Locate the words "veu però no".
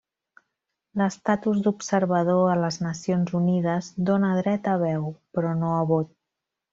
4.89-5.75